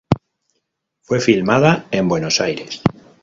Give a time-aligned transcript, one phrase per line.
[1.03, 2.81] Fue filmada en Buenos Aires.